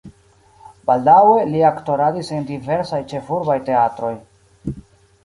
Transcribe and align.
Baldaŭe 0.89 1.43
li 1.49 1.61
aktoradis 1.69 2.31
en 2.37 2.47
diversaj 2.47 3.03
ĉefurbaj 3.13 3.59
teatroj. 3.69 4.13